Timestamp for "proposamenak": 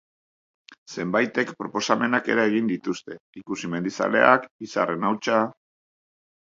1.59-2.31